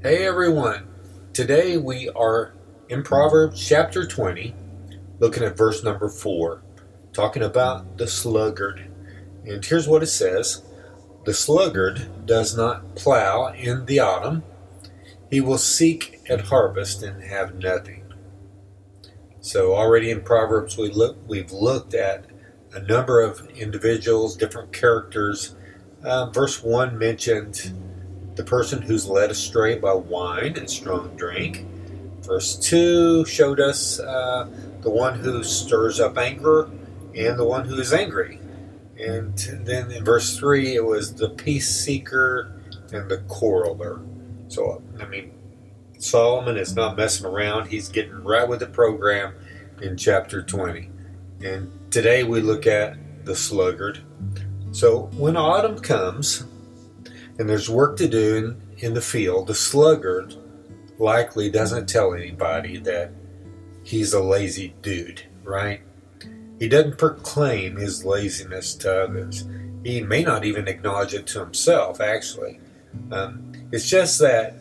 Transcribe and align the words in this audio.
Hey 0.00 0.24
everyone! 0.24 0.86
Today 1.32 1.76
we 1.76 2.08
are 2.10 2.54
in 2.88 3.02
Proverbs 3.02 3.66
chapter 3.66 4.06
20, 4.06 4.54
looking 5.18 5.42
at 5.42 5.56
verse 5.56 5.82
number 5.82 6.08
4, 6.08 6.62
talking 7.12 7.42
about 7.42 7.98
the 7.98 8.06
sluggard. 8.06 8.88
And 9.44 9.64
here's 9.64 9.88
what 9.88 10.04
it 10.04 10.06
says 10.06 10.62
The 11.24 11.34
sluggard 11.34 12.26
does 12.26 12.56
not 12.56 12.94
plow 12.94 13.48
in 13.48 13.86
the 13.86 13.98
autumn, 13.98 14.44
he 15.32 15.40
will 15.40 15.58
seek 15.58 16.20
at 16.30 16.42
harvest 16.42 17.02
and 17.02 17.24
have 17.24 17.56
nothing. 17.56 18.04
So, 19.40 19.74
already 19.74 20.12
in 20.12 20.20
Proverbs, 20.20 20.78
we 20.78 20.92
look, 20.92 21.16
we've 21.26 21.50
looked 21.50 21.94
at 21.94 22.24
a 22.72 22.80
number 22.82 23.20
of 23.20 23.48
individuals, 23.50 24.36
different 24.36 24.72
characters. 24.72 25.56
Uh, 26.04 26.30
verse 26.30 26.62
1 26.62 26.96
mentioned 26.96 27.72
the 28.38 28.44
person 28.44 28.80
who's 28.80 29.08
led 29.08 29.32
astray 29.32 29.76
by 29.76 29.92
wine 29.92 30.56
and 30.56 30.70
strong 30.70 31.14
drink. 31.16 31.66
Verse 32.22 32.56
2 32.56 33.24
showed 33.24 33.58
us 33.58 33.98
uh, 33.98 34.48
the 34.80 34.90
one 34.90 35.18
who 35.18 35.42
stirs 35.42 35.98
up 35.98 36.16
anger 36.16 36.70
and 37.16 37.36
the 37.36 37.44
one 37.44 37.64
who 37.64 37.74
is 37.80 37.92
angry. 37.92 38.40
And 38.96 39.36
then 39.64 39.90
in 39.90 40.04
verse 40.04 40.38
3, 40.38 40.76
it 40.76 40.84
was 40.84 41.14
the 41.14 41.30
peace 41.30 41.68
seeker 41.68 42.52
and 42.92 43.10
the 43.10 43.18
quarreler. 43.26 44.00
So, 44.46 44.84
I 45.00 45.06
mean, 45.06 45.32
Solomon 45.98 46.56
is 46.56 46.76
not 46.76 46.96
messing 46.96 47.26
around. 47.26 47.66
He's 47.66 47.88
getting 47.88 48.22
right 48.22 48.48
with 48.48 48.60
the 48.60 48.66
program 48.66 49.34
in 49.82 49.96
chapter 49.96 50.42
20. 50.42 50.88
And 51.42 51.72
today 51.90 52.22
we 52.22 52.40
look 52.40 52.68
at 52.68 53.24
the 53.24 53.34
sluggard. 53.34 53.98
So, 54.70 55.10
when 55.16 55.36
autumn 55.36 55.80
comes, 55.80 56.44
and 57.38 57.48
there's 57.48 57.70
work 57.70 57.96
to 57.98 58.08
do 58.08 58.36
in, 58.36 58.84
in 58.84 58.94
the 58.94 59.00
field, 59.00 59.46
the 59.46 59.54
sluggard 59.54 60.34
likely 60.98 61.50
doesn't 61.50 61.88
tell 61.88 62.14
anybody 62.14 62.78
that 62.78 63.12
he's 63.84 64.12
a 64.12 64.22
lazy 64.22 64.74
dude, 64.82 65.22
right? 65.44 65.80
He 66.58 66.68
doesn't 66.68 66.98
proclaim 66.98 67.76
his 67.76 68.04
laziness 68.04 68.74
to 68.76 69.04
others. 69.04 69.44
He 69.84 70.02
may 70.02 70.24
not 70.24 70.44
even 70.44 70.66
acknowledge 70.66 71.14
it 71.14 71.26
to 71.28 71.40
himself, 71.40 72.00
actually. 72.00 72.60
Um, 73.12 73.52
it's 73.70 73.88
just 73.88 74.18
that 74.18 74.54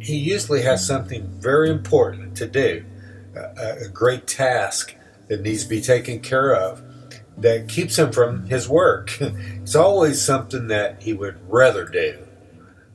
he 0.00 0.16
usually 0.16 0.62
has 0.62 0.86
something 0.86 1.26
very 1.38 1.70
important 1.70 2.36
to 2.38 2.46
do, 2.46 2.84
a, 3.36 3.84
a 3.84 3.88
great 3.88 4.26
task 4.26 4.94
that 5.28 5.42
needs 5.42 5.64
to 5.64 5.68
be 5.68 5.80
taken 5.80 6.20
care 6.20 6.54
of 6.54 6.82
that 7.38 7.68
keeps 7.68 7.98
him 7.98 8.12
from 8.12 8.46
his 8.46 8.68
work. 8.68 9.16
it's 9.20 9.74
always 9.74 10.20
something 10.20 10.68
that 10.68 11.02
he 11.02 11.12
would 11.12 11.38
rather 11.48 11.84
do 11.84 12.18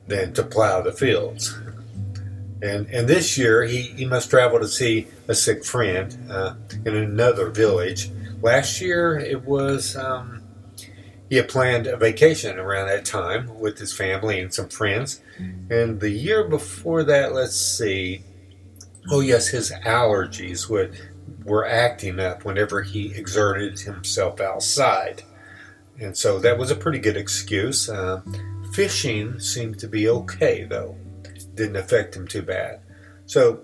than 0.06 0.32
to 0.34 0.42
plow 0.42 0.80
the 0.80 0.92
fields. 0.92 1.58
And, 2.60 2.88
and 2.88 3.06
this 3.08 3.38
year 3.38 3.64
he, 3.64 3.82
he 3.82 4.04
must 4.04 4.30
travel 4.30 4.58
to 4.58 4.68
see 4.68 5.06
a 5.28 5.34
sick 5.34 5.64
friend 5.64 6.16
uh, 6.30 6.54
in 6.84 6.96
another 6.96 7.50
village. 7.50 8.10
Last 8.42 8.80
year 8.80 9.18
it 9.18 9.44
was 9.44 9.96
um, 9.96 10.42
he 11.28 11.36
had 11.36 11.48
planned 11.48 11.86
a 11.86 11.96
vacation 11.96 12.58
around 12.58 12.88
that 12.88 13.04
time 13.04 13.58
with 13.60 13.78
his 13.78 13.92
family 13.92 14.40
and 14.40 14.52
some 14.52 14.68
friends. 14.68 15.20
And 15.70 16.00
the 16.00 16.10
year 16.10 16.44
before 16.44 17.04
that, 17.04 17.34
let's 17.34 17.56
see, 17.56 18.22
oh 19.10 19.20
yes, 19.20 19.48
his 19.48 19.70
allergies 19.70 20.68
would 20.68 20.98
were 21.44 21.66
acting 21.66 22.20
up 22.20 22.44
whenever 22.44 22.82
he 22.82 23.14
exerted 23.14 23.80
himself 23.80 24.40
outside. 24.40 25.22
And 26.00 26.16
so 26.16 26.38
that 26.40 26.58
was 26.58 26.70
a 26.70 26.76
pretty 26.76 26.98
good 26.98 27.16
excuse. 27.16 27.88
Uh, 27.88 28.22
fishing 28.72 29.40
seemed 29.40 29.78
to 29.80 29.88
be 29.88 30.08
okay, 30.08 30.64
though. 30.64 30.96
Didn't 31.54 31.76
affect 31.76 32.14
him 32.14 32.28
too 32.28 32.42
bad. 32.42 32.80
So 33.26 33.60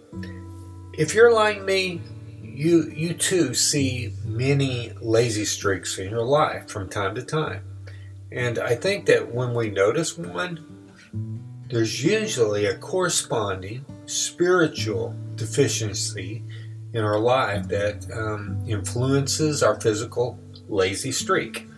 if 0.94 1.14
you're 1.14 1.32
like 1.32 1.62
me, 1.62 2.00
you 2.42 2.90
you 2.94 3.14
too 3.14 3.54
see 3.54 4.12
many 4.24 4.92
lazy 5.00 5.44
streaks 5.44 5.98
in 5.98 6.10
your 6.10 6.24
life 6.24 6.68
from 6.68 6.88
time 6.88 7.14
to 7.14 7.22
time. 7.22 7.62
And 8.30 8.58
I 8.58 8.74
think 8.74 9.06
that 9.06 9.32
when 9.32 9.54
we 9.54 9.70
notice 9.70 10.18
one, 10.18 10.60
there's 11.68 12.04
usually 12.04 12.66
a 12.66 12.76
corresponding 12.76 13.84
spiritual 14.06 15.14
deficiency 15.34 16.42
in 16.94 17.04
our 17.04 17.18
life 17.18 17.68
that 17.68 18.06
um, 18.12 18.64
influences 18.66 19.62
our 19.62 19.78
physical 19.80 20.38
lazy 20.68 21.12
streak. 21.12 21.68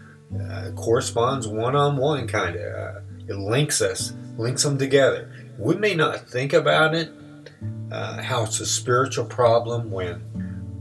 Uh, 0.41 0.71
corresponds 0.77 1.49
one 1.49 1.75
on 1.75 1.97
one, 1.97 2.29
kind 2.29 2.57
of. 2.57 2.75
Uh, 2.75 3.01
it 3.27 3.37
links 3.37 3.81
us, 3.81 4.13
links 4.37 4.63
them 4.63 4.77
together. 4.77 5.33
We 5.59 5.77
may 5.77 5.95
not 5.95 6.29
think 6.29 6.53
about 6.53 6.95
it, 6.95 7.11
uh, 7.91 8.23
how 8.23 8.45
it's 8.45 8.61
a 8.61 8.67
spiritual 8.67 9.25
problem 9.25 9.91
when 9.91 10.23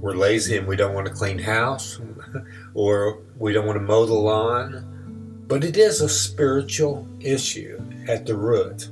we're 0.01 0.15
lazy 0.15 0.57
and 0.57 0.67
we 0.67 0.75
don't 0.75 0.93
want 0.93 1.07
to 1.07 1.13
clean 1.13 1.39
house 1.39 1.99
or 2.73 3.21
we 3.37 3.53
don't 3.53 3.65
want 3.65 3.77
to 3.77 3.83
mow 3.83 4.05
the 4.05 4.13
lawn, 4.13 5.43
but 5.47 5.63
it 5.63 5.77
is 5.77 6.01
a 6.01 6.09
spiritual 6.09 7.07
issue 7.21 7.79
at 8.07 8.25
the 8.25 8.35
root. 8.35 8.89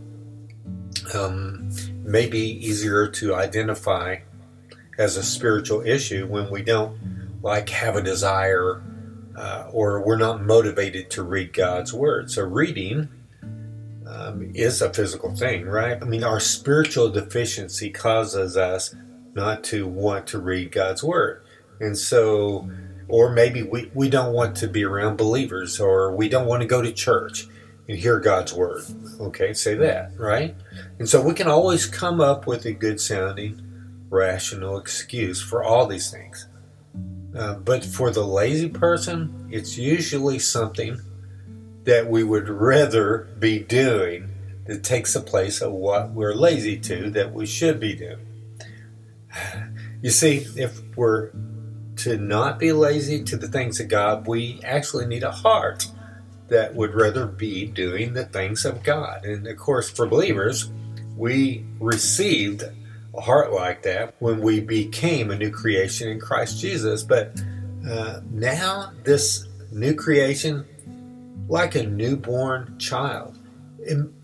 Um, 1.13 1.69
maybe 2.03 2.39
easier 2.39 3.07
to 3.07 3.35
identify 3.35 4.17
as 4.97 5.17
a 5.17 5.23
spiritual 5.23 5.81
issue 5.85 6.27
when 6.27 6.49
we 6.49 6.61
don't 6.61 7.39
like 7.41 7.69
have 7.69 7.95
a 7.95 8.01
desire 8.01 8.81
uh, 9.35 9.69
or 9.71 10.05
we're 10.05 10.17
not 10.17 10.43
motivated 10.43 11.09
to 11.11 11.23
read 11.23 11.53
God's 11.53 11.93
word. 11.93 12.29
So 12.29 12.43
reading 12.43 13.09
um, 14.07 14.51
is 14.53 14.81
a 14.81 14.93
physical 14.93 15.35
thing, 15.35 15.65
right? 15.65 16.01
I 16.01 16.05
mean, 16.05 16.23
our 16.23 16.39
spiritual 16.39 17.09
deficiency 17.09 17.89
causes 17.89 18.55
us 18.55 18.95
not 19.33 19.63
to 19.65 19.87
want 19.87 20.27
to 20.27 20.39
read 20.39 20.71
God's 20.71 21.03
word, 21.03 21.43
and 21.79 21.97
so. 21.97 22.69
Or 23.09 23.31
maybe 23.31 23.61
we, 23.61 23.91
we 23.93 24.09
don't 24.09 24.33
want 24.33 24.55
to 24.57 24.67
be 24.67 24.85
around 24.85 25.17
believers, 25.17 25.79
or 25.79 26.15
we 26.15 26.29
don't 26.29 26.47
want 26.47 26.61
to 26.61 26.67
go 26.67 26.81
to 26.81 26.91
church 26.91 27.47
and 27.87 27.97
hear 27.97 28.19
God's 28.19 28.53
word. 28.53 28.83
Okay, 29.19 29.53
say 29.53 29.75
that, 29.75 30.17
right? 30.17 30.55
And 30.99 31.07
so 31.07 31.21
we 31.21 31.33
can 31.33 31.47
always 31.47 31.85
come 31.85 32.21
up 32.21 32.47
with 32.47 32.65
a 32.65 32.71
good 32.71 33.01
sounding 33.01 33.61
rational 34.13 34.77
excuse 34.77 35.41
for 35.41 35.63
all 35.63 35.87
these 35.87 36.11
things. 36.11 36.47
Uh, 37.35 37.55
but 37.55 37.83
for 37.83 38.11
the 38.11 38.25
lazy 38.25 38.69
person, 38.69 39.49
it's 39.51 39.77
usually 39.77 40.37
something 40.37 41.01
that 41.83 42.07
we 42.07 42.23
would 42.23 42.47
rather 42.47 43.27
be 43.39 43.59
doing 43.59 44.29
that 44.67 44.83
takes 44.83 45.13
the 45.13 45.19
place 45.19 45.61
of 45.61 45.73
what 45.73 46.11
we're 46.11 46.35
lazy 46.35 46.77
to 46.79 47.09
that 47.09 47.33
we 47.33 47.45
should 47.45 47.79
be 47.79 47.95
doing. 47.95 48.25
You 50.01 50.09
see, 50.09 50.45
if 50.57 50.81
we're 50.97 51.31
to 51.97 52.17
not 52.17 52.59
be 52.59 52.71
lazy 52.71 53.23
to 53.23 53.37
the 53.37 53.47
things 53.47 53.79
of 53.79 53.87
God, 53.87 54.27
we 54.27 54.59
actually 54.63 55.05
need 55.05 55.23
a 55.23 55.31
heart 55.31 55.87
that 56.49 56.75
would 56.75 56.93
rather 56.93 57.25
be 57.25 57.65
doing 57.65 58.13
the 58.13 58.25
things 58.25 58.65
of 58.65 58.83
God. 58.83 59.25
And 59.25 59.47
of 59.47 59.57
course, 59.57 59.89
for 59.89 60.05
believers, 60.05 60.69
we 61.15 61.65
received 61.79 62.63
heart 63.21 63.53
like 63.53 63.83
that 63.83 64.15
when 64.19 64.41
we 64.41 64.59
became 64.59 65.31
a 65.31 65.37
new 65.37 65.51
creation 65.51 66.09
in 66.09 66.19
Christ 66.19 66.59
Jesus. 66.59 67.03
But 67.03 67.39
uh, 67.87 68.21
now, 68.31 68.91
this 69.03 69.47
new 69.71 69.93
creation, 69.93 70.65
like 71.47 71.75
a 71.75 71.83
newborn 71.83 72.77
child, 72.79 73.37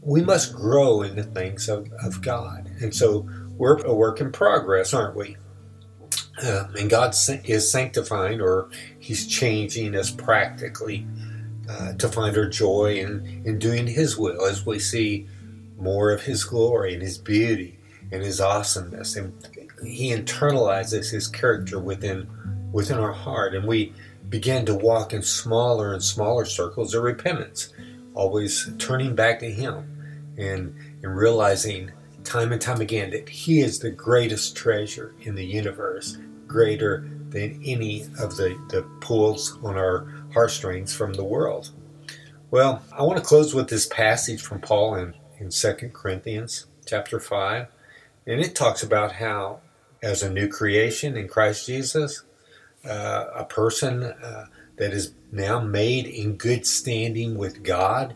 we 0.01 0.21
must 0.21 0.55
grow 0.55 1.01
in 1.01 1.15
the 1.15 1.23
things 1.23 1.67
of, 1.69 1.91
of 2.03 2.21
God. 2.21 2.71
And 2.81 2.95
so 2.95 3.27
we're 3.57 3.77
a 3.83 3.93
work 3.93 4.21
in 4.21 4.31
progress, 4.31 4.93
aren't 4.93 5.15
we? 5.15 5.35
Um, 6.45 6.73
and 6.77 6.89
God 6.89 7.13
is 7.27 7.71
sanctifying 7.71 8.39
or 8.39 8.69
He's 8.99 9.27
changing 9.27 9.95
us 9.95 10.09
practically 10.09 11.05
uh, 11.69 11.93
to 11.93 12.07
find 12.07 12.37
our 12.37 12.47
joy 12.47 12.95
in, 12.95 13.43
in 13.45 13.59
doing 13.59 13.87
His 13.87 14.17
will 14.17 14.45
as 14.45 14.65
we 14.65 14.79
see 14.79 15.27
more 15.77 16.11
of 16.11 16.21
His 16.23 16.45
glory 16.45 16.93
and 16.93 17.01
His 17.01 17.17
beauty 17.17 17.78
and 18.11 18.23
his 18.23 18.41
awesomeness 18.41 19.15
and 19.15 19.33
he 19.83 20.11
internalizes 20.11 21.11
his 21.11 21.27
character 21.27 21.79
within 21.79 22.27
within 22.71 22.97
our 22.97 23.11
heart 23.11 23.55
and 23.55 23.67
we 23.67 23.93
begin 24.29 24.65
to 24.65 24.75
walk 24.75 25.13
in 25.13 25.21
smaller 25.21 25.93
and 25.93 26.03
smaller 26.03 26.45
circles 26.45 26.93
of 26.93 27.03
repentance 27.03 27.73
always 28.13 28.71
turning 28.77 29.15
back 29.15 29.39
to 29.39 29.51
him 29.51 30.33
and 30.37 30.73
and 31.03 31.15
realizing 31.15 31.91
time 32.23 32.51
and 32.51 32.61
time 32.61 32.81
again 32.81 33.09
that 33.11 33.29
he 33.29 33.61
is 33.61 33.79
the 33.79 33.89
greatest 33.89 34.55
treasure 34.55 35.15
in 35.21 35.35
the 35.35 35.45
universe 35.45 36.17
greater 36.47 37.09
than 37.29 37.61
any 37.63 38.03
of 38.19 38.35
the, 38.37 38.59
the 38.69 38.81
pulls 39.01 39.57
on 39.63 39.77
our 39.77 40.11
heartstrings 40.33 40.93
from 40.93 41.13
the 41.13 41.23
world. 41.23 41.71
Well 42.51 42.83
i 42.91 43.03
want 43.03 43.17
to 43.17 43.23
close 43.25 43.53
with 43.53 43.69
this 43.69 43.85
passage 43.87 44.41
from 44.41 44.59
paul 44.59 44.95
in, 44.95 45.13
in 45.39 45.49
2 45.49 45.73
corinthians 45.93 46.65
chapter 46.85 47.19
5 47.19 47.67
and 48.29 48.41
it 48.41 48.53
talks 48.53 48.83
about 48.83 49.13
how, 49.13 49.59
as 50.03 50.21
a 50.21 50.29
new 50.29 50.47
creation 50.47 51.17
in 51.17 51.27
Christ 51.27 51.65
Jesus, 51.65 52.21
uh, 52.85 53.25
a 53.35 53.43
person 53.43 54.03
uh, 54.03 54.45
that 54.77 54.93
is 54.93 55.15
now 55.31 55.59
made 55.59 56.05
in 56.05 56.37
good 56.37 56.67
standing 56.67 57.39
with 57.39 57.63
God, 57.63 58.15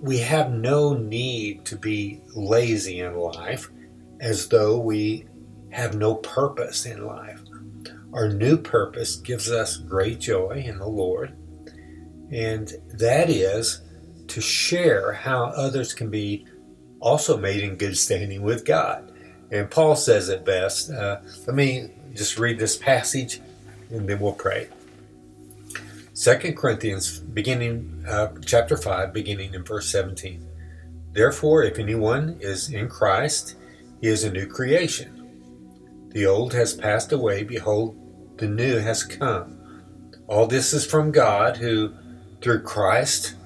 we 0.00 0.18
have 0.18 0.50
no 0.50 0.92
need 0.94 1.64
to 1.66 1.76
be 1.76 2.20
lazy 2.34 2.98
in 2.98 3.14
life 3.14 3.70
as 4.18 4.48
though 4.48 4.76
we 4.76 5.28
have 5.70 5.94
no 5.94 6.16
purpose 6.16 6.84
in 6.84 7.06
life. 7.06 7.40
Our 8.12 8.30
new 8.30 8.58
purpose 8.58 9.14
gives 9.14 9.52
us 9.52 9.76
great 9.76 10.18
joy 10.18 10.64
in 10.66 10.78
the 10.78 10.88
Lord, 10.88 11.32
and 12.32 12.72
that 12.94 13.30
is 13.30 13.82
to 14.26 14.40
share 14.40 15.12
how 15.12 15.44
others 15.44 15.94
can 15.94 16.10
be 16.10 16.44
also 16.98 17.36
made 17.36 17.62
in 17.62 17.76
good 17.76 17.96
standing 17.96 18.42
with 18.42 18.64
God. 18.64 19.12
And 19.54 19.70
Paul 19.70 19.94
says 19.94 20.28
it 20.30 20.44
best. 20.44 20.90
Uh, 20.90 21.20
let 21.46 21.54
me 21.54 21.88
just 22.12 22.40
read 22.40 22.58
this 22.58 22.76
passage 22.76 23.40
and 23.88 24.08
then 24.08 24.18
we'll 24.18 24.32
pray. 24.32 24.68
Second 26.12 26.56
Corinthians, 26.56 27.20
beginning 27.20 28.04
uh, 28.08 28.32
chapter 28.44 28.76
five, 28.76 29.12
beginning 29.12 29.54
in 29.54 29.62
verse 29.62 29.88
seventeen. 29.88 30.44
Therefore, 31.12 31.62
if 31.62 31.78
anyone 31.78 32.36
is 32.40 32.68
in 32.70 32.88
Christ, 32.88 33.54
he 34.00 34.08
is 34.08 34.24
a 34.24 34.32
new 34.32 34.48
creation. 34.48 36.10
The 36.10 36.26
old 36.26 36.52
has 36.54 36.74
passed 36.74 37.12
away; 37.12 37.44
behold, 37.44 37.96
the 38.38 38.48
new 38.48 38.78
has 38.78 39.04
come. 39.04 39.60
All 40.26 40.48
this 40.48 40.72
is 40.72 40.84
from 40.84 41.12
God, 41.12 41.58
who, 41.58 41.94
through 42.40 42.62
Christ, 42.62 43.36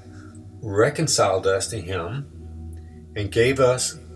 reconciled 0.62 1.46
us 1.46 1.68
to 1.68 1.80
Him 1.80 3.12
and 3.14 3.30
gave 3.30 3.60
us 3.60 3.98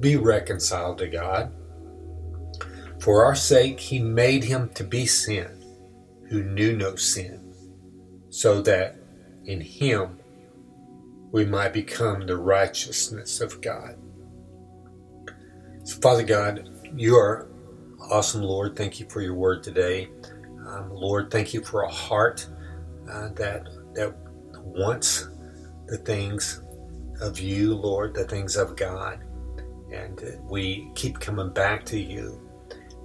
be 0.00 0.16
reconciled 0.16 0.98
to 0.98 1.08
God. 1.08 1.52
For 3.00 3.24
our 3.24 3.34
sake, 3.34 3.80
he 3.80 3.98
made 3.98 4.44
him 4.44 4.68
to 4.74 4.84
be 4.84 5.06
sin, 5.06 5.64
who 6.28 6.42
knew 6.42 6.76
no 6.76 6.96
sin, 6.96 7.54
so 8.28 8.60
that 8.62 8.96
in 9.44 9.60
him 9.60 10.18
we 11.32 11.44
might 11.44 11.72
become 11.72 12.26
the 12.26 12.36
righteousness 12.36 13.40
of 13.40 13.60
God. 13.60 13.96
So, 15.84 15.98
Father 16.00 16.24
God, 16.24 16.68
you 16.94 17.16
are 17.16 17.48
awesome, 18.10 18.42
Lord. 18.42 18.76
Thank 18.76 19.00
you 19.00 19.08
for 19.08 19.22
your 19.22 19.34
word 19.34 19.62
today. 19.62 20.10
Um, 20.66 20.90
Lord, 20.90 21.30
thank 21.30 21.54
you 21.54 21.62
for 21.62 21.82
a 21.82 21.90
heart 21.90 22.46
uh, 23.10 23.30
that 23.30 23.68
that 23.94 24.14
wants 24.62 25.28
the 25.86 25.98
things 25.98 26.62
of 27.20 27.40
you, 27.40 27.74
Lord, 27.74 28.14
the 28.14 28.24
things 28.24 28.56
of 28.56 28.76
God, 28.76 29.20
and 29.92 30.38
we 30.48 30.90
keep 30.94 31.18
coming 31.18 31.50
back 31.50 31.84
to 31.86 31.98
you 31.98 32.40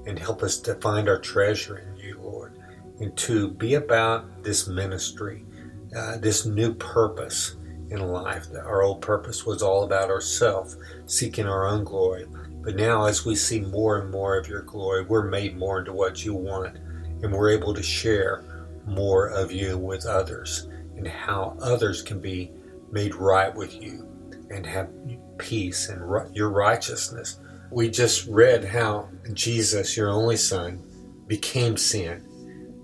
and 0.05 0.19
help 0.19 0.43
us 0.43 0.59
to 0.59 0.75
find 0.75 1.09
our 1.09 1.19
treasure 1.19 1.77
in 1.77 1.95
you, 1.97 2.19
Lord, 2.21 2.59
and 2.99 3.15
to 3.17 3.49
be 3.49 3.75
about 3.75 4.43
this 4.43 4.67
ministry, 4.67 5.45
uh, 5.95 6.17
this 6.17 6.45
new 6.45 6.73
purpose 6.75 7.55
in 7.89 7.99
life. 7.99 8.47
Our 8.55 8.83
old 8.83 9.01
purpose 9.01 9.45
was 9.45 9.61
all 9.61 9.83
about 9.83 10.09
ourselves, 10.09 10.77
seeking 11.05 11.47
our 11.47 11.65
own 11.67 11.83
glory. 11.83 12.27
But 12.61 12.75
now, 12.75 13.05
as 13.05 13.25
we 13.25 13.35
see 13.35 13.61
more 13.61 13.99
and 13.99 14.11
more 14.11 14.37
of 14.37 14.47
your 14.47 14.61
glory, 14.61 15.03
we're 15.05 15.29
made 15.29 15.57
more 15.57 15.79
into 15.79 15.93
what 15.93 16.23
you 16.25 16.33
want, 16.33 16.77
and 17.21 17.31
we're 17.31 17.51
able 17.51 17.73
to 17.73 17.83
share 17.83 18.43
more 18.85 19.27
of 19.27 19.51
you 19.51 19.77
with 19.77 20.05
others, 20.05 20.67
and 20.95 21.07
how 21.07 21.57
others 21.61 22.01
can 22.01 22.19
be 22.19 22.51
made 22.91 23.15
right 23.15 23.53
with 23.53 23.81
you 23.81 24.14
and 24.49 24.65
have 24.65 24.89
peace 25.37 25.89
and 25.89 26.01
your 26.35 26.49
righteousness 26.49 27.39
we 27.75 27.89
just 27.89 28.27
read 28.27 28.63
how 28.63 29.09
Jesus, 29.33 29.97
your 29.97 30.09
only 30.09 30.37
Son, 30.37 30.81
became 31.27 31.75
sin, 31.75 32.23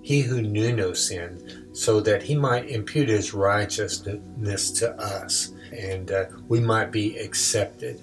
he 0.01 0.21
who 0.21 0.41
knew 0.41 0.73
no 0.73 0.93
sin, 0.93 1.69
so 1.73 2.01
that 2.01 2.23
he 2.23 2.35
might 2.35 2.69
impute 2.69 3.07
his 3.07 3.33
righteousness 3.33 4.71
to 4.71 4.91
us, 4.99 5.53
and 5.71 6.11
uh, 6.11 6.25
we 6.49 6.59
might 6.59 6.91
be 6.91 7.17
accepted 7.17 8.01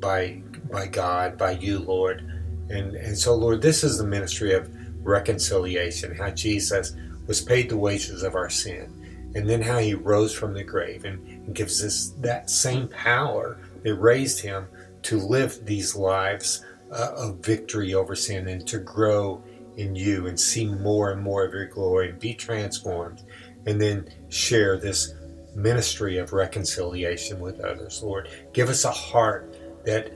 by 0.00 0.42
by 0.70 0.86
God, 0.86 1.38
by 1.38 1.52
you, 1.52 1.78
Lord. 1.78 2.20
And 2.68 2.94
and 2.96 3.16
so, 3.16 3.34
Lord, 3.34 3.62
this 3.62 3.82
is 3.82 3.96
the 3.96 4.06
ministry 4.06 4.52
of 4.52 4.70
reconciliation. 5.02 6.14
How 6.14 6.30
Jesus 6.30 6.94
was 7.26 7.40
paid 7.40 7.70
the 7.70 7.78
wages 7.78 8.22
of 8.22 8.34
our 8.34 8.50
sin, 8.50 8.92
and 9.34 9.48
then 9.48 9.62
how 9.62 9.78
he 9.78 9.94
rose 9.94 10.32
from 10.32 10.54
the 10.54 10.64
grave 10.64 11.04
and, 11.04 11.36
gives 11.54 11.82
us 11.82 12.12
that 12.18 12.50
same 12.50 12.86
power 12.88 13.58
that 13.82 13.94
raised 13.94 14.38
him 14.38 14.66
to 15.00 15.18
live 15.18 15.64
these 15.64 15.96
lives 15.96 16.62
uh, 16.92 17.12
of 17.16 17.36
victory 17.38 17.94
over 17.94 18.14
sin 18.14 18.48
and 18.48 18.66
to 18.66 18.78
grow 18.78 19.42
in 19.78 19.96
you 19.96 20.26
and 20.26 20.38
see 20.38 20.66
more 20.66 21.10
and 21.10 21.22
more 21.22 21.42
of 21.42 21.54
your 21.54 21.64
glory 21.64 22.10
and 22.10 22.18
be 22.18 22.34
transformed 22.34 23.22
and 23.64 23.80
then 23.80 24.06
share 24.28 24.76
this 24.76 25.14
ministry 25.54 26.18
of 26.18 26.32
reconciliation 26.32 27.40
with 27.40 27.60
others. 27.60 28.02
Lord, 28.02 28.28
give 28.52 28.68
us 28.68 28.84
a 28.84 28.90
heart 28.90 29.56
that 29.84 30.12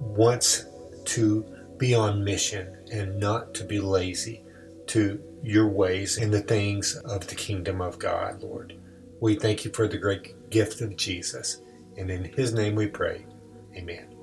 wants 0.00 0.66
to 1.06 1.44
be 1.78 1.94
on 1.94 2.22
mission 2.22 2.76
and 2.92 3.18
not 3.18 3.54
to 3.54 3.64
be 3.64 3.80
lazy 3.80 4.42
to 4.88 5.22
your 5.46 5.68
ways 5.68 6.18
and 6.18 6.34
the 6.34 6.40
things 6.40 6.96
of 7.04 7.24
the 7.28 7.34
kingdom 7.36 7.80
of 7.80 8.00
God, 8.00 8.42
Lord. 8.42 8.76
We 9.20 9.36
thank 9.36 9.64
you 9.64 9.70
for 9.70 9.86
the 9.86 9.96
great 9.96 10.50
gift 10.50 10.80
of 10.80 10.96
Jesus. 10.96 11.62
And 11.96 12.10
in 12.10 12.24
his 12.24 12.52
name 12.52 12.74
we 12.74 12.88
pray. 12.88 13.24
Amen. 13.76 14.15